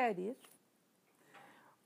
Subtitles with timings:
[0.00, 0.36] Quer ir?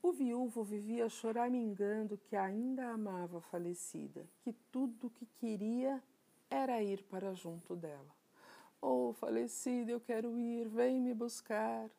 [0.01, 6.01] O viúvo vivia choramingando que ainda amava a falecida, que tudo o que queria
[6.49, 8.15] era ir para junto dela.
[8.81, 11.89] Oh, falecida, eu quero ir, vem me buscar.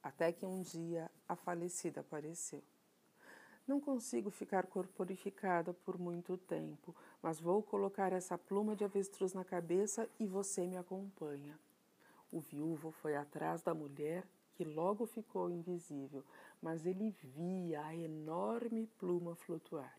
[0.00, 2.62] Até que um dia a falecida apareceu.
[3.66, 9.44] Não consigo ficar corporificada por muito tempo, mas vou colocar essa pluma de avestruz na
[9.44, 11.58] cabeça e você me acompanha.
[12.30, 16.24] O viúvo foi atrás da mulher, que logo ficou invisível,
[16.62, 19.92] mas ele via a enorme pluma flutuar.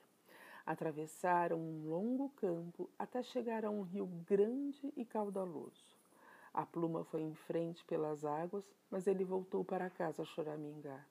[0.65, 5.95] Atravessaram um longo campo até chegar a um rio grande e caudaloso.
[6.53, 11.05] A pluma foi em frente pelas águas, mas ele voltou para casa a choramingar.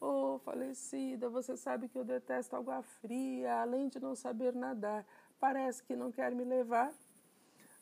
[0.00, 5.04] Oh, falecida, você sabe que eu detesto água fria, além de não saber nadar.
[5.40, 6.92] Parece que não quer me levar.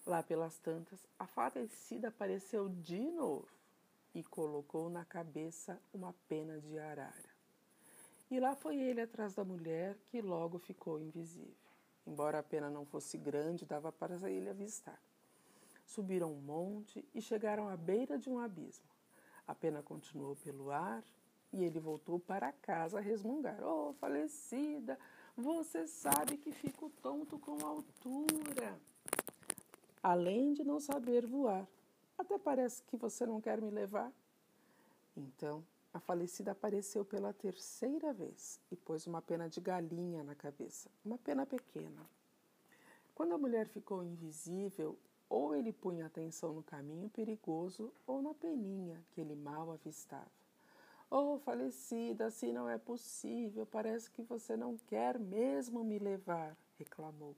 [0.06, 3.48] Lá pelas tantas, a falecida apareceu de novo
[4.14, 7.34] e colocou na cabeça uma pena de arara.
[8.30, 11.54] E lá foi ele atrás da mulher, que logo ficou invisível.
[12.06, 15.00] Embora a pena não fosse grande, dava para ele avistar.
[15.86, 18.88] Subiram um monte e chegaram à beira de um abismo.
[19.46, 21.04] A pena continuou pelo ar
[21.52, 23.62] e ele voltou para casa a resmungar.
[23.62, 24.98] Oh, falecida,
[25.36, 28.78] você sabe que fico tonto com a altura.
[30.02, 31.66] Além de não saber voar,
[32.18, 34.12] até parece que você não quer me levar.
[35.16, 40.90] Então, a falecida apareceu pela terceira vez e pôs uma pena de galinha na cabeça,
[41.04, 42.08] uma pena pequena.
[43.14, 44.98] Quando a mulher ficou invisível,
[45.28, 50.30] ou ele punha atenção no caminho perigoso ou na peninha que ele mal avistava.
[51.10, 53.66] Oh, falecida, assim não é possível.
[53.66, 57.36] Parece que você não quer mesmo me levar, reclamou.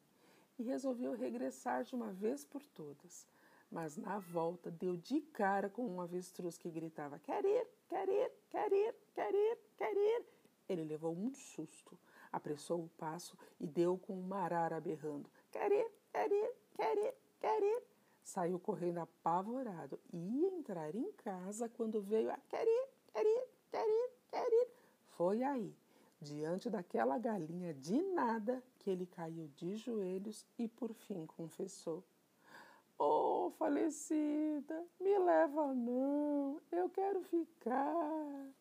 [0.59, 3.27] E resolveu regressar de uma vez por todas.
[3.71, 8.33] Mas na volta deu de cara com um avestruz que gritava: Quer ir, quer ir,
[8.51, 10.27] quer ir, quer ir, quer ir.
[10.69, 11.99] Ele levou um susto,
[12.33, 17.15] apressou o passo e deu com uma arara berrando: Quer ir, quer ir, quer ir,
[17.41, 17.83] quer ir.
[18.23, 23.49] Saiu correndo apavorado e ia entrar em casa quando veio a quer ir, quer ir,
[23.71, 24.69] quer ir, quer ir.
[25.11, 25.75] Foi aí,
[26.21, 32.03] diante daquela galinha de nada, que ele caiu de joelhos e por fim confessou:
[32.99, 38.56] Oh, falecida, me leva não, eu quero ficar.